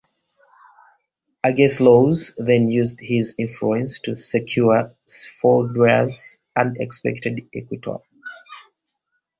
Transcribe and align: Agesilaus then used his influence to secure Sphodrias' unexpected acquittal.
Agesilaus 1.43 2.31
then 2.35 2.71
used 2.71 2.99
his 3.01 3.35
influence 3.37 3.99
to 3.99 4.15
secure 4.17 4.95
Sphodrias' 5.07 6.37
unexpected 6.55 7.47
acquittal. 7.53 8.03